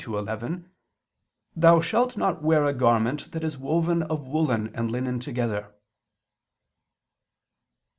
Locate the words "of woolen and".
4.01-4.89